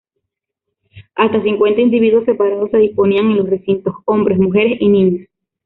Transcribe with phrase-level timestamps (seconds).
[1.13, 5.27] Hasta cincuenta individuos separados se disponían en los recintos: hombres, mujeres y niños.